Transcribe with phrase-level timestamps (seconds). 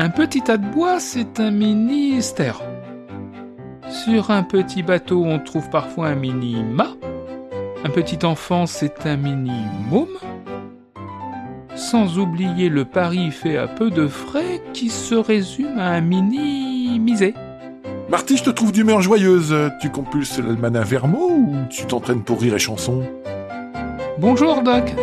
[0.00, 2.62] Un petit tas de bois, c'est un ministère.
[3.90, 6.94] Sur un petit bateau, on trouve parfois un mini-mât.
[7.84, 10.06] Un petit enfant, c'est un mini-môme.
[11.74, 17.34] Sans oublier le pari fait à peu de frais qui se résume à un mini-misé.
[18.08, 19.52] Marty, je te trouve d'humeur joyeuse.
[19.80, 23.02] Tu compulses l'almanach Vermo ou tu t'entraînes pour rire et chanson
[24.20, 24.94] Bonjour, Doc.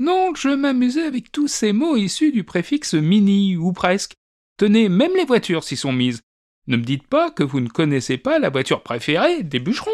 [0.00, 4.14] Non, je m'amusais avec tous ces mots issus du préfixe mini ou presque.
[4.56, 6.22] Tenez, même les voitures s'y sont mises.
[6.68, 9.90] Ne me dites pas que vous ne connaissez pas la voiture préférée des bûcherons.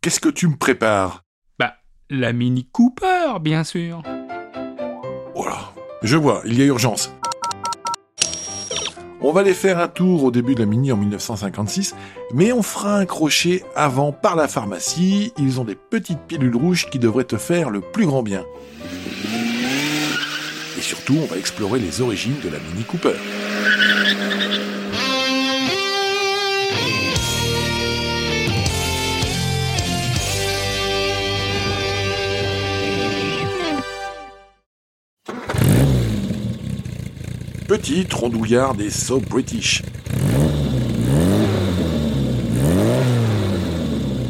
[0.00, 1.22] Qu'est-ce que tu me prépares?
[1.58, 1.74] Bah,
[2.08, 4.02] la Mini Cooper, bien sûr.
[5.34, 7.12] Voilà, je vois, il y a urgence.
[9.20, 11.94] On va aller faire un tour au début de la Mini en 1956,
[12.32, 15.34] mais on fera un crochet avant par la pharmacie.
[15.36, 18.46] Ils ont des petites pilules rouges qui devraient te faire le plus grand bien.
[20.76, 23.14] Et surtout, on va explorer les origines de la Mini Cooper.
[37.68, 39.82] Petite, rondouillarde et so British.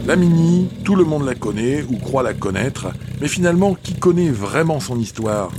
[0.06, 2.88] La Mini, tout le monde la connaît ou croit la connaître,
[3.20, 5.50] mais finalement, qui connaît vraiment son histoire?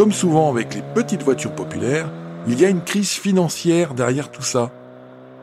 [0.00, 2.10] Comme souvent avec les petites voitures populaires,
[2.48, 4.72] il y a une crise financière derrière tout ça.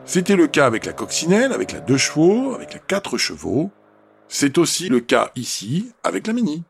[0.04, 3.70] C'était le cas avec la coccinelle, avec la 2 chevaux, avec la 4 chevaux.
[4.26, 6.64] C'est aussi le cas ici avec la Mini.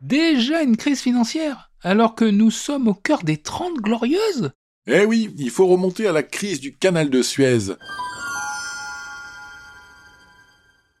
[0.00, 4.52] Déjà une crise financière, alors que nous sommes au cœur des Trente Glorieuses?
[4.86, 7.74] Eh oui, il faut remonter à la crise du canal de Suez.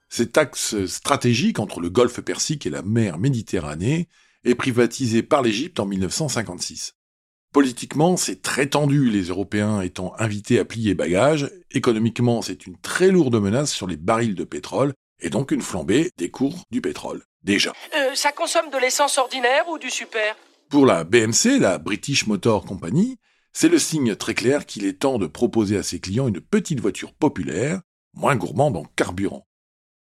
[0.08, 4.08] Cet axe stratégique entre le golfe Persique et la mer Méditerranée
[4.44, 6.94] est privatisé par l'Égypte en 1956.
[7.52, 11.50] Politiquement, c'est très tendu, les Européens étant invités à plier bagages.
[11.70, 16.10] Économiquement, c'est une très lourde menace sur les barils de pétrole et donc une flambée
[16.16, 17.22] des cours du pétrole.
[17.42, 17.72] Déjà.
[17.94, 20.36] Euh, ça consomme de l'essence ordinaire ou du super?
[20.70, 23.18] Pour la BMC, la British Motor Company,
[23.52, 26.80] c'est le signe très clair qu'il est temps de proposer à ses clients une petite
[26.80, 27.82] voiture populaire,
[28.14, 29.46] moins gourmande en carburant.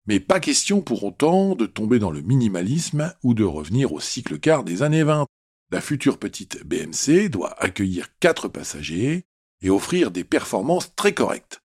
[0.07, 4.39] Mais pas question pour autant de tomber dans le minimalisme ou de revenir au cycle
[4.39, 5.25] car des années 20.
[5.69, 9.25] La future petite BMC doit accueillir 4 passagers
[9.61, 11.61] et offrir des performances très correctes.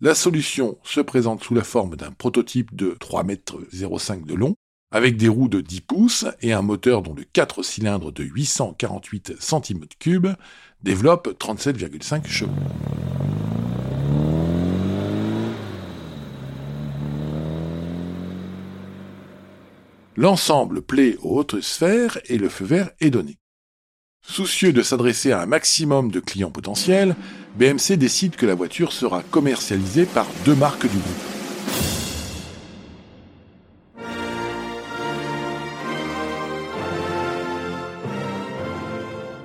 [0.00, 4.54] La solution se présente sous la forme d'un prototype de 3,05 m de long,
[4.90, 9.32] avec des roues de 10 pouces et un moteur dont le 4 cylindres de 848
[9.40, 10.36] cm3
[10.82, 12.52] développe 37,5 chevaux.
[20.20, 23.38] L'ensemble plaît aux hautes sphères et le feu vert est donné.
[24.20, 27.14] Soucieux de s'adresser à un maximum de clients potentiels,
[27.56, 31.04] BMC décide que la voiture sera commercialisée par deux marques du groupe.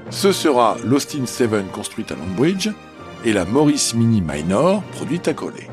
[0.10, 2.72] Ce sera l'Austin 7 construite à Longbridge
[3.24, 5.70] et la Morris Mini Minor produite à Collet.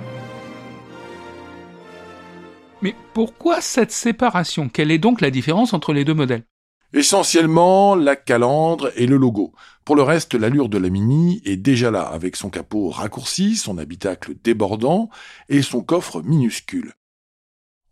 [2.83, 4.69] Mais pourquoi cette séparation?
[4.69, 6.45] Quelle est donc la différence entre les deux modèles?
[6.93, 9.53] Essentiellement la calandre et le logo.
[9.85, 13.79] Pour le reste, l'allure de la Mini est déjà là, avec son capot raccourci, son
[13.79, 15.09] habitacle débordant
[15.49, 16.95] et son coffre minuscule.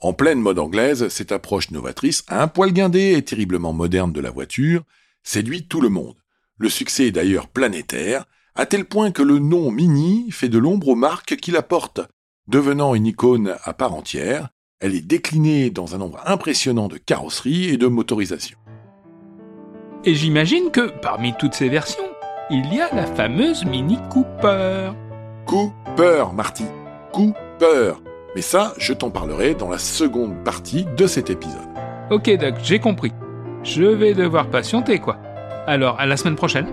[0.01, 4.31] En pleine mode anglaise, cette approche novatrice, un poil guindé et terriblement moderne de la
[4.31, 4.83] voiture,
[5.23, 6.17] séduit tout le monde.
[6.57, 10.89] Le succès est d'ailleurs planétaire, à tel point que le nom Mini fait de l'ombre
[10.89, 12.01] aux marques qui la portent.
[12.49, 14.49] Devenant une icône à part entière,
[14.81, 18.59] elle est déclinée dans un nombre impressionnant de carrosseries et de motorisations.
[20.05, 22.05] Et j'imagine que, parmi toutes ces versions,
[22.51, 24.93] il y a la fameuse Mini Cooper.
[25.47, 26.65] Cooper, Marty.
[27.13, 27.95] Cooper.
[28.37, 31.69] Mais ça, je t'en parlerai dans la seconde partie de cet épisode.
[32.11, 33.13] Ok Doc, j'ai compris.
[33.65, 35.19] Je vais devoir patienter quoi.
[35.67, 36.69] Alors, à la semaine prochaine.